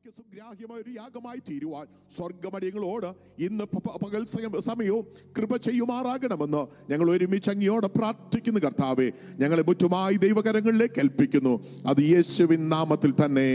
അങ്ങേക്ക് 0.00 0.18
സുഗ്രാഹ്യമായ 0.18 0.78
ഒരു 0.80 0.92
യാഗമായി 0.96 1.40
തീരുവാൻ 1.48 1.86
സ്വർഗമടിയങ്ങളോട് 2.16 3.06
ഇന്ന് 3.38 3.64
പകൽ 4.04 4.22
സമയവും 4.60 5.04
കൃപ 5.38 5.56
ചെയ്യുമാറാകണമെന്ന് 5.56 6.62
ഞങ്ങൾ 6.90 7.10
ഒരുമിച്ച് 7.10 7.50
അങ്ങയോട് 7.50 7.86
പ്രാർത്ഥിക്കുന്നു 7.96 8.60
കർത്താവെ. 8.60 9.08
ഞങ്ങളെ 9.40 9.62
മുറ്റുമായി 9.68 10.16
ദൈവകരങ്ങളിലേക്ക് 10.16 11.00
ഏൽപ്പിക്കുന്നു. 11.04 11.54
അത് 11.86 12.00
യേശുവിൻ 12.12 12.62
നാമത്തിൽ 12.68 13.12
തന്നെ. 13.22 13.48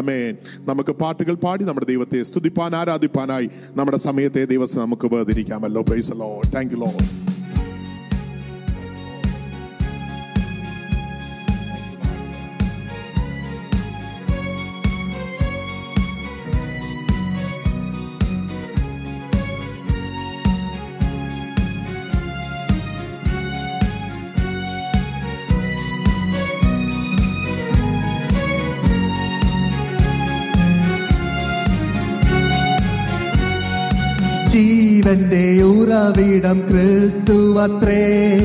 അമേൻ 0.00 0.34
നമുക്ക് 0.68 0.94
പാട്ടുകൾ 1.02 1.34
പാടി 1.46 1.64
നമ്മുടെ 1.64 1.88
ദൈവത്തെ 1.92 2.20
സ്തുതിപ്പാൻ 2.30 2.76
ആരാധിപ്പാനായി 2.76 3.48
നമ്മുടെ 3.78 4.00
സമയത്തെ 4.08 4.44
ദിവസം 4.54 4.82
നമുക്ക് 4.86 5.08
വേദിരിക്കാമല്ലോ 5.14 5.82
പ്രൈസ് 5.82 6.12
താങ്ക് 6.54 6.74
യു 6.74 6.80
ലോ 6.84 6.92
ജീവന്റെ 35.06 35.62
ഉറവിടം 35.62 36.62
ക്രിസ്തുവത്രേ. 36.70 38.38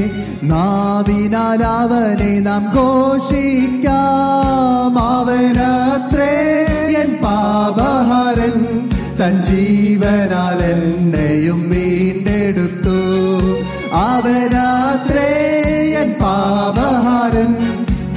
നാവിനാൽ 0.43 1.63
അവനെ 1.63 2.39
നാം 2.39 2.73
ഘോഷിക്കാം. 2.75 4.99
അവനത്രേ 4.99 6.65
എൻ 7.01 7.17
പാപഹരൻ. 7.23 8.89
തൻ 9.20 9.43
ജീവനാൽ 9.43 10.63
എന്നെയും 10.63 11.70
വീണ്ടെടുത്തു. 11.70 12.99
അവനത്രേ 13.93 15.54
എൻ 16.01 16.15
പാപഹരൻ. 16.21 17.55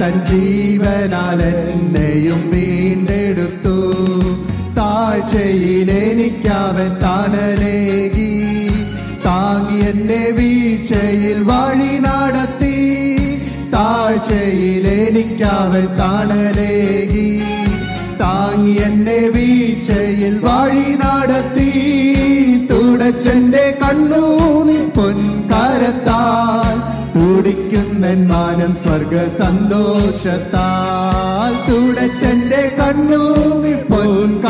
തൻ 0.01 0.25
ജീവനാൽ 0.25 1.43
എന്നെയും 1.43 2.51
വീണ്ടെടുത്തു. 2.53 3.93
താഴ്ചയിലെനിക്കാവൻ 4.77 7.03
താങ്ങി 7.03 8.14
എന്നെ 9.87 10.23
വീഴ്ചയിൽ 10.31 11.39
വഴി 11.43 11.93
നടത്തി 11.97 12.77
താഴ്ചയിൽ 13.73 14.85
തണലേകി. 15.99 17.27
താങ്ങി 18.21 18.75
എന്നെ 18.81 19.19
വീഴ്ചയിൽ 19.35 20.35
വഴി 20.39 20.89
നടത്തി 21.03 21.69
തുടച്ചെന്റെ 22.69 23.65
കണ്ണൂനി 23.81 24.77
പൊൻകരത്താൽ 24.97 26.75
തുടിക്കുന്നൻ 27.15 28.21
മാനം 28.27 28.73
സ്വർഗ 28.75 29.15
സന്തോഷത്താൽ 29.39 30.73
തുടച്ചെന്റെ 31.69 32.63
കണ്ണൂനി 32.79 33.73
പൊൻകരത്താൽ 33.89 34.44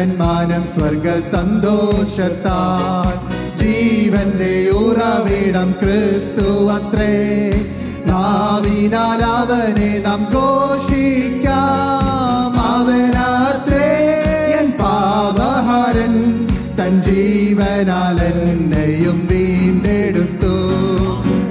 തുടിക്കുന്നൻ 0.00 0.18
മാനം 0.18 0.64
സ്വർഗ 0.66 1.20
സന്തോഷത്താൽ. 1.20 3.14
ജീവന്റെ 3.58 4.70
ഉറവിടം 4.76 5.74
ക്രിസ്തു 5.82 6.70
അത്രേ. 6.72 7.50
നാവിനാൽ 8.06 9.24
അവനെ 9.24 10.02
നാം 10.06 10.26
ഘോഷിക്കാം. 10.34 11.54
അവനത്രേ. 12.60 13.92
എൻ 14.60 14.70
പാപഹരൻ 14.70 16.14
തൻ 16.78 17.02
ജീവനാൽ 17.02 18.24
എന്നെയും 18.24 19.28
വീണ്ടെടുത്തു. 19.30 20.54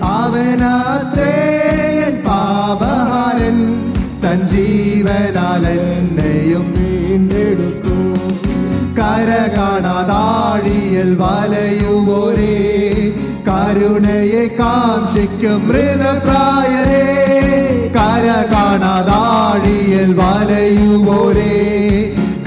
അവനത്രേ. 0.03 1.37
എൻ 2.07 2.23
പാപഹരൻ 2.25 3.57
തൻ 4.23 4.47
ജീവനാൽ 4.47 5.67
കര 9.29 9.35
കാണാതാഴിയിൽ 9.35 11.17
വലയുവോരേ 11.19 12.53
കരുണയെ 13.47 14.47
കാംക്ഷിക്കും 14.47 15.67
മൃതപ്രായരേ. 15.67 17.03
കര 17.95 18.53
കാണാതാഴിയിൽ 18.53 20.13
വലയുമോരേ. 20.13 21.53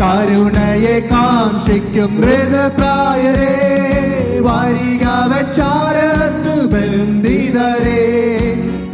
കരുണയെ 0.00 1.08
കാംക്ഷിക്കും 1.12 2.20
മൃതപ്രായരേ. 2.20 3.54
വരിക 4.40 5.34
വെച്ചാരത്ത് 5.34 6.66
ബന്ധിതരേ. 6.72 8.02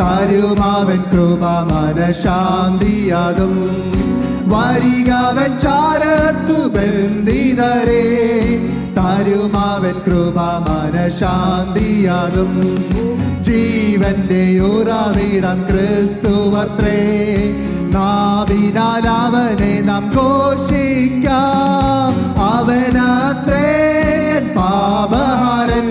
തരുമാവൻ 0.01 1.03
കൃപ 1.13 1.45
മനശാന്തിയാകും 1.73 2.69
വരിക 4.53 5.11
വെച്ചാരത്തു 5.37 6.59
ബന്ധിതരെ 6.75 8.05
തരുമാവൻ 8.99 9.97
കൃപ 10.07 10.39
ജീവന്റെ 13.49 14.45
ഉറവിടം 14.71 15.59
ക്രിസ്തുവത്രേ 15.71 17.01
നാവിനാൽ 17.95 19.07
അവനെ 19.09 19.73
നാം 19.81 20.05
ഘോഷിക്കാം. 20.17 22.13
അവനത്രേ 22.55 23.71
പാപഹാരൻ 24.57 25.89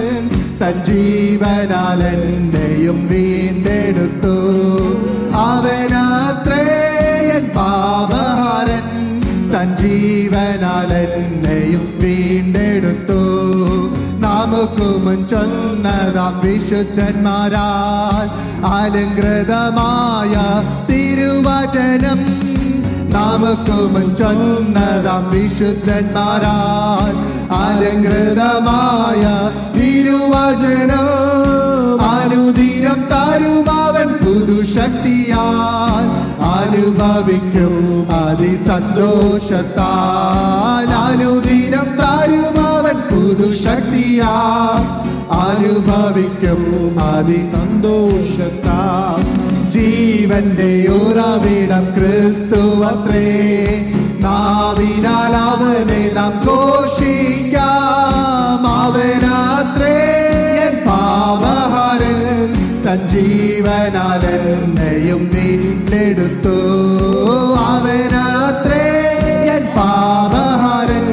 തൻ 0.61 0.75
ജീവനാൽ 0.85 2.01
എന്നെയും 2.13 2.99
വീണ്ടെടുത്തു. 3.07 4.35
അവനത്രേ 5.49 6.65
പാപഹാരൻ 7.55 8.16
തൻ 9.57 9.75
എന്നെയും 10.93 11.99
വീണ്ടെടുത്തു. 12.01 13.19
നമുക്ക് 14.19 14.81
മുൻ 14.81 15.27
ചൊന്നതാം 15.27 16.41
വിശുദ്ധന്മാരാൽ 16.43 18.65
അലങ്കൃതമായ 18.65 20.61
തിരുവചനം. 20.89 22.19
നമുക്ക് 23.09 23.71
മുൻ 23.71 24.15
ചൊന്നതാം 24.15 25.31
വിശുദ്ധന്മാരാൽ 25.31 27.13
അലങ്കൃതമായ 27.53 29.49
തിരുവചനം. 29.79 31.07
അനുദിനം 32.07 33.07
തരുമാവൻ 33.11 34.07
പുതുശക്തിയാൽ 34.07 36.26
അനുഭവിക്കും 36.39 38.07
അതിസന്തോഷത്താൽ 38.13 40.93
അനുദിനം 40.93 41.97
താരുമാവൻ 41.97 43.01
പുതുശക്തിയാ. 43.11 44.75
അനുഭവിക്കും 45.31 46.97
അതിസന്തോഷത്താ. 47.01 49.15
ജീവന്റെ 49.69 50.91
ഉറവിടം 50.91 51.87
ക്രിസ്തുവത്രേ. 51.97 53.65
നാവിനാൽ 54.23 55.35
അവനെ 55.35 56.11
നാം 56.13 56.41
ഘോഷിക്കാം. 56.45 57.46
തൻ 62.97 63.09
ജീവനാൽ 63.09 64.23
എന്നെയും 64.25 65.21
വീണ്ടെടുത്തു. 65.33 66.53
അവനത്രേ 67.65 68.85
എൻ 69.55 69.65
പാപഹാരൻ 69.75 71.05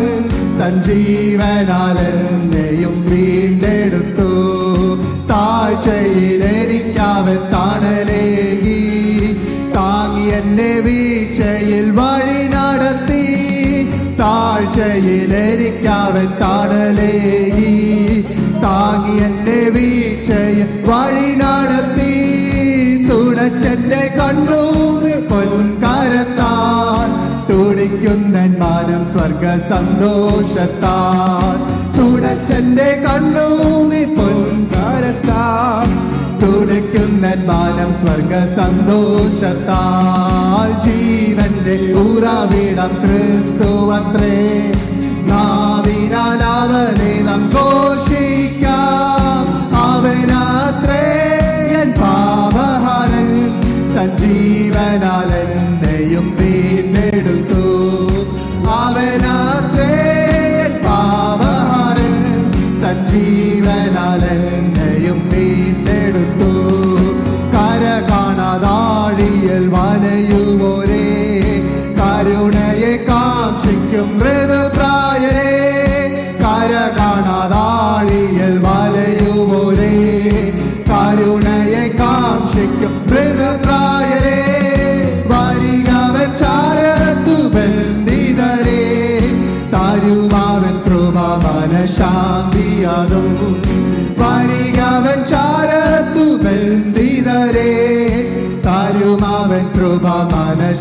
തൻ 0.61 0.75
ജീവനാൽ 0.83 1.99
എന്നെയും 2.07 2.95
വീണ്ടെടുത്തു. 3.11 4.31
താഴ്ചയിൽ 5.33 6.45
എനിക്കവൻ 6.61 7.41
തണലേകി 7.55 8.81
താങ്ങി 9.77 10.27
എന്നെ 10.41 10.73
വീഴ്ചയിൽ 10.87 11.91
വഴി 12.01 12.41
നടത്തി. 12.55 13.25
താഴ്ചയിൽ 14.21 15.35
എനിക്കവൻ 15.45 16.29
തണലേകി. 16.43 17.73
താങ്ങി 18.65 19.23
എന്നെ 19.23 19.71
വീഴ്ചയിൽ 19.71 20.67
വഴി 20.89 21.35
നടത്തി. 21.35 22.15
തുടച്ചെന്റെ 23.09 24.13
കണ്ണൂരിൽ 24.19 25.29
പൊൻകരത്താൽ. 25.29 27.11
തുടിക്കുന്നൻ 27.51 28.59
മാനം 28.59 29.13
സ്വർഗ 29.13 29.45
സന്തോഷത്താൽ 29.71 31.57
തുടച്ചെന്റെ 31.99 33.03
കണ്ണൂരിൽ 33.07 34.17
പൊൻകരത്താൽ. 34.17 35.89
തുടിക്കുന്നൻ 36.43 37.47
മാനം 37.47 37.95
സ്വർഗ 37.95 38.33
സന്തോഷത്താൽ 38.57 40.71
ജീവന്റെ 40.85 42.01
ഊറാവിടം 42.01 42.93
ക്രിസ്തുവത്രേ 43.03 44.74
തൻ 54.25 55.34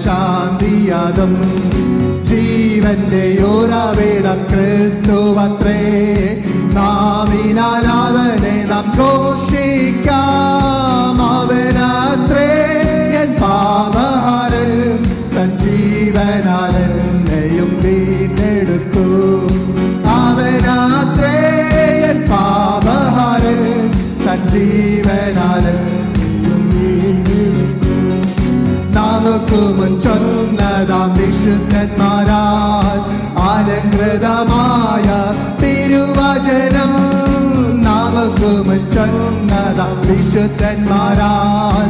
മനഃശാന്തിയതും 0.06 1.34
ജീവന്റെ 2.30 3.22
യോരാവേട 3.40 4.26
ക്രിസ്തുവത്രേ 4.50 5.80
അവനെ 7.94 8.56
നാം 8.72 8.88
ഘോഷിക്കാം. 8.98 10.20
അവനത്രേ 11.30 12.50
എൻ 13.22 13.32
പാപഹരൻ 13.42 14.74
തൻ 15.36 15.50
ജീവനാൽ 15.64 16.76
എന്നെയും 16.84 17.72
വീണ്ടെടുത്തു. 17.84 19.08
ചൊന്നതാം 30.84 31.12
വിശുദ്ധന്മാരാൽ 31.18 32.98
അലങ്കൃതമായ 33.44 35.08
തിരുവചനം 35.62 36.92
നമുക്ക് 37.86 38.50
മുൻ 38.68 38.82
ചൊന്നതാം 38.92 39.94
വിശുദ്ധന്മാരാൽ 40.08 41.90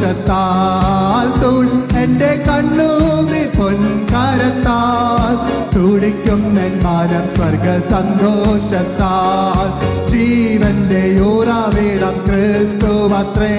സന്തോഷത്താൽ 0.00 1.28
തുൾ 1.42 1.64
എന്റെ 2.02 2.30
കണ്ണൂതി 2.46 3.40
പൊൻകാരത്താൽ 3.56 5.34
തുടിക്കും 5.74 6.42
നെന്മാനം 6.56 7.24
സ്വർഗ 7.34 7.66
സന്തോഷത്താൽ 7.90 9.66
ജീവന്റെ 10.12 11.02
ഊറാവിടം 11.30 12.16
ക്രിസ്തുവത്രേ 12.26 13.56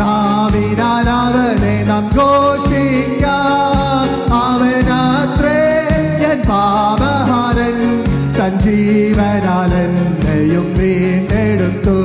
നാവിനാൽ 0.00 1.08
അവനെ 1.18 1.76
നാം 1.90 2.06
ഘോഷിക്കാം. 2.18 4.06
അവനാത്രേ 4.42 5.58
എൻ 6.30 6.40
പാപഹാരൻ 6.48 7.76
തൻ 8.38 8.54
ജീവനാൽ 8.66 9.74
എന്നെയും 9.82 10.68
വീണ്ടെടുത്തു. 10.78 11.98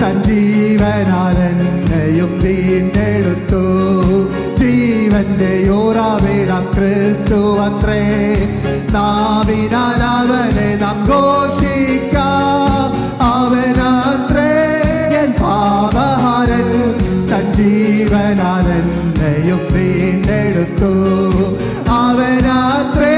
തൻ 0.00 0.22
ജീവനാൽ 0.22 1.38
എന്നെയും 1.38 2.38
വീണ്ടെടുത്തു 2.42 3.62
ജീവന്റെ 4.56 5.64
യോറാവിടം 5.66 6.64
ക്രിസ്തുവത്രേ 6.74 8.02
നാവിനാൽ 8.92 10.02
അവനെ 10.02 10.74
നാം 10.74 10.98
ഘോഷിക്കാം. 11.04 12.90
അവനത്രേ. 13.22 14.50
എൻ 15.18 15.32
പാപഹാരൻ 15.32 16.68
തൻ 17.30 17.52
ജീവനാൽ 17.52 18.68
എന്നെയും 18.72 19.60
വീണ്ടെടുത്തു 19.72 20.92
അവനത്രേ. 21.90 23.16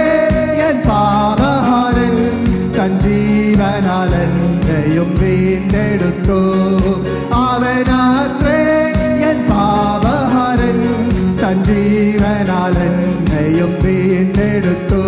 എൻ 0.69 0.77
തൻ 2.79 2.99
ജീവനാൽ 2.99 4.42
എന്നെയും 4.73 5.09
വീണ്ടെടുത്തു. 5.21 6.37
അവനാത്രേ 7.39 8.61
എൻ 9.31 9.39
പാപഹാരൻ 9.51 10.79
തൻ 11.41 11.59
ജീവനാൽ 11.69 12.77
എന്നെയും 12.87 13.73
വീണ്ടെടുത്തു. 13.85 15.03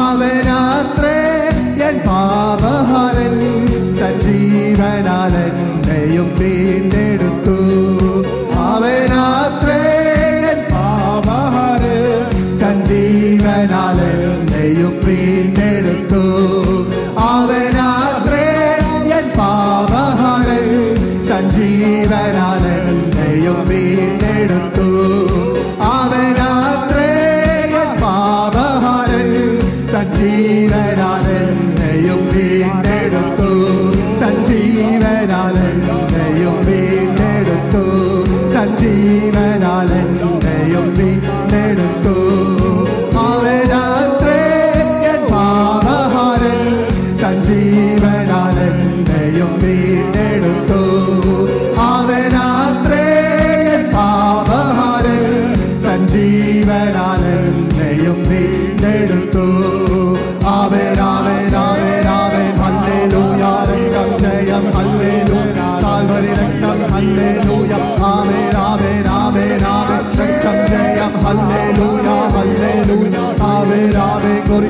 അവനാത്രേ 0.00 1.18
എൻ 1.88 1.98
പാപഹാരൻ 2.08 3.36
തൻ 4.00 4.16
ജീവനാൽ 4.24 5.34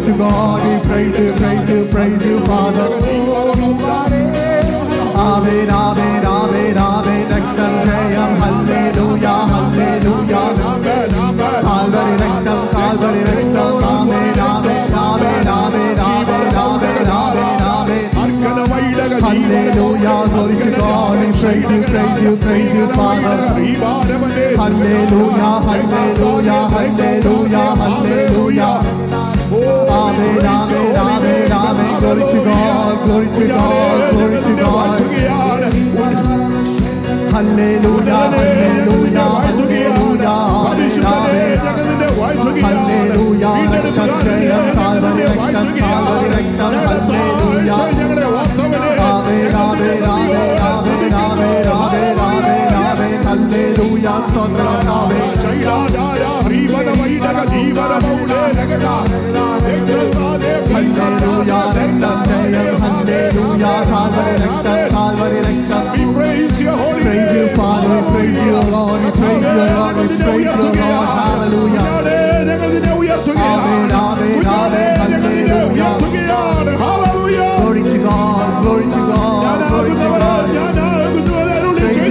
to 0.04 0.12
God, 0.18 0.60
we 0.64 0.76
praise 0.86 1.18
you, 1.18 1.32
praise 1.32 1.70
you, 1.70 1.86
praise 1.90 2.20
you, 2.26 2.38
Father. 2.44 2.88
Amen, 5.16 5.70
amen, 5.72 6.26
amen, 6.26 6.76
amen. 6.76 7.24
Raktam 7.32 7.72
um, 7.72 7.86
Jayam, 7.88 8.32
hallelujah, 8.42 9.48
hallelujah. 9.48 10.44
Calvary 11.64 12.14
Raktam, 12.20 12.62
Calvary 12.72 13.22
Raktam, 13.24 13.80
amen, 13.80 14.38
amen, 14.44 14.92
amen, 14.92 15.48
amen, 15.48 15.96
amen, 15.96 16.48
amen, 16.52 17.08
amen, 17.08 17.60
amen. 17.64 18.12
Hallelujah, 19.24 20.18
glory 20.28 20.56
to 20.56 20.68
God, 20.78 21.12
we 21.16 21.26
praise 21.40 21.64
you, 21.64 21.80
praise 21.88 22.20
you, 22.22 22.32
praise 22.36 22.74
you, 22.76 22.86
Father. 22.92 23.36
Hallelujah, 24.54 25.48
hallelujah, 25.64 26.68
hallelujah. 26.70 27.13
Glory 33.04 33.26
to 33.28 33.46
God, 33.48 34.12
glory 34.12 34.40
to 34.42 34.56
God. 34.56 35.00
Hallelujah, 37.32 38.13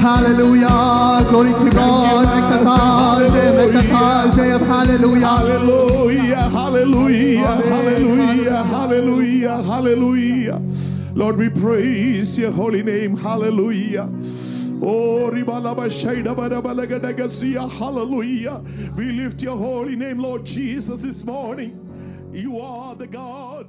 Hallelujah, 0.00 1.24
glory 1.28 1.52
to 1.52 1.70
God. 1.76 2.24
Make 2.24 2.48
the 2.48 2.64
heart, 2.64 3.32
make 3.32 3.72
the 3.72 3.94
heart, 3.94 4.34
say 4.34 4.48
Hallelujah. 4.58 5.26
Hallelujah 5.26 5.89
hallelujah, 7.58 8.62
hallelujah, 8.64 9.62
hallelujah. 9.62 10.60
Lord, 11.14 11.36
we 11.36 11.50
praise 11.50 12.38
your 12.38 12.52
holy 12.52 12.82
name. 12.82 13.16
Hallelujah. 13.16 14.08
Oh, 14.82 15.30
hallelujah. 17.68 18.62
We 18.96 19.12
lift 19.12 19.42
your 19.42 19.56
holy 19.56 19.96
name, 19.96 20.18
Lord 20.18 20.46
Jesus, 20.46 21.00
this 21.00 21.24
morning. 21.24 21.76
You 22.32 22.60
are 22.60 22.94
the 22.94 23.08
God. 23.08 23.66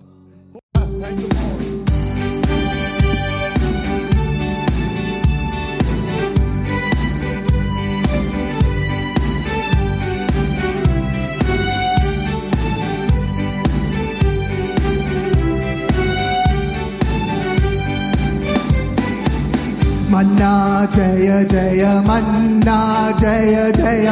मन्ना 20.41 20.85
जय 20.93 21.27
जय 21.51 21.83
मन्ना 22.07 22.77
जय 23.19 23.71
जय 23.77 24.07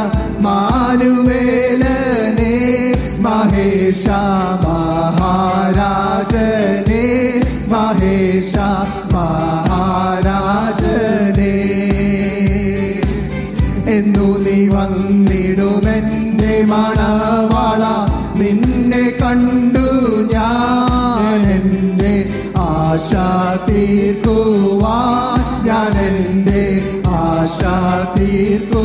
എന്നു 14.01 14.27
നീ 14.45 14.59
വന്നിടുമെന്റെ 14.69 16.55
മണവാള 16.67 17.83
നിന്നെ 18.41 19.05
കണ്ടു 19.21 19.87
ഞാൻ 20.35 21.43
എന്റെ 21.57 22.15
ആശ 22.69 23.11
തീർക്കുവാൻ 23.69 25.39
ഞാൻ 25.67 25.97
എന്റെ 26.07 26.65
ആശ 27.21 27.61
തീർക്കുവാൻ. 28.17 28.79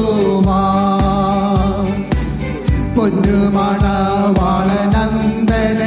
നന്ദന 4.96 5.82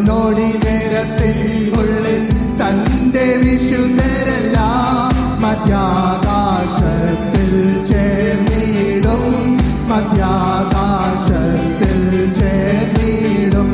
നൊടി 0.07 0.49
നേരത്തിൽ 0.63 1.37
ഉള്ളിൽ 1.79 2.23
തന്റെ 2.59 3.25
വിശുദ്ധരെല്ലാം 3.43 5.11
മധ്യാകാശത്തിൽ 5.43 7.51
ചേർന്നിടും 7.89 9.23
മധ്യാകാശത്തിൽ 9.91 11.95
ചേർന്നിടും. 12.39 13.69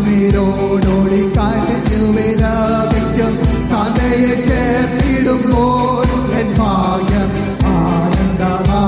കുളിരോടോടി 0.08 1.20
കാറ്റു 1.36 2.00
വിരാപിക്കും 2.15 3.32
കഥയെ 3.72 4.36
ചേർത്തിടുമ്പോൾ 4.48 6.06
എൻ 6.39 6.50
ഭാഗ്യം 6.60 7.32
ആനന്ദമാണൽപ്പം 7.72 8.84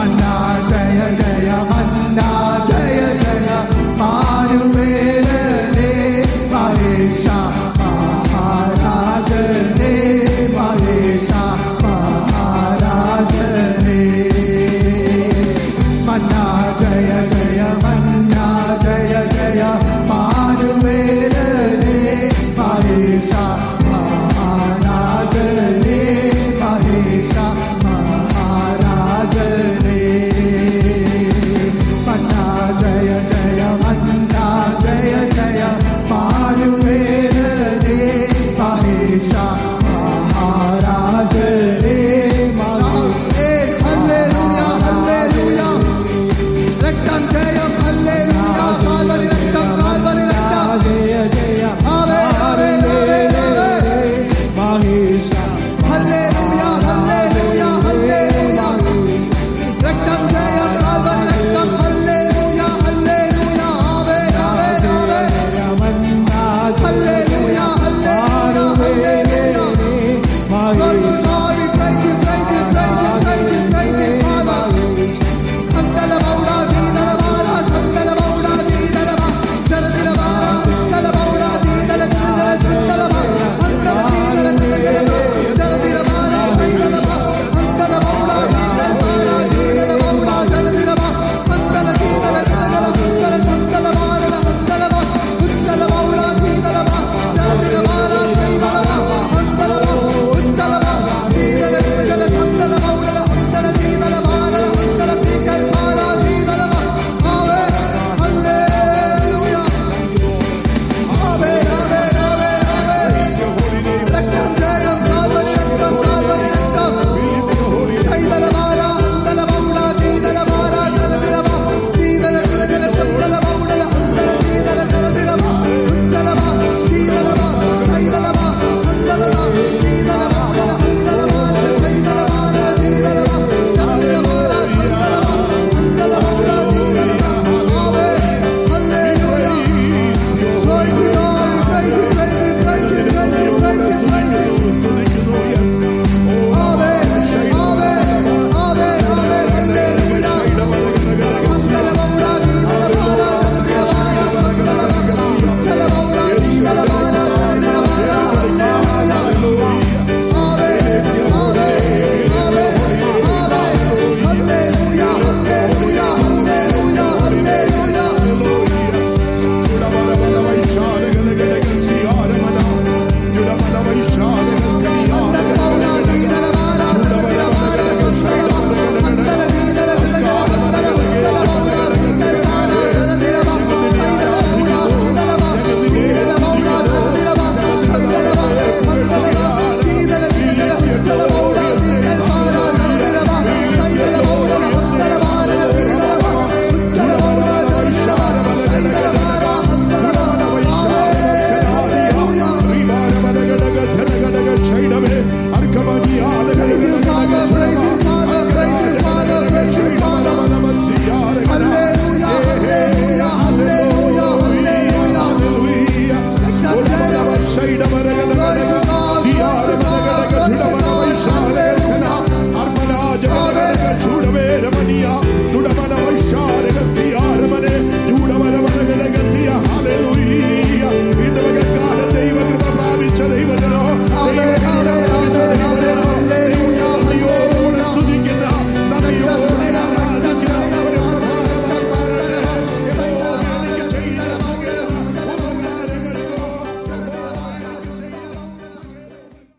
I'm 0.00 0.16
not. 0.16 0.77